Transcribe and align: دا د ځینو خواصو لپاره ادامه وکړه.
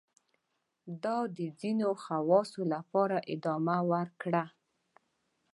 دا 1.03 1.17
د 1.37 1.39
ځینو 1.59 1.89
خواصو 2.03 2.61
لپاره 2.73 3.17
ادامه 3.33 3.77
وکړه. 3.91 4.45